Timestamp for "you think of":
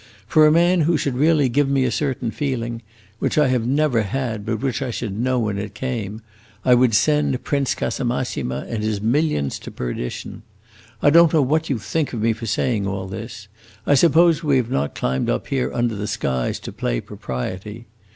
11.69-12.21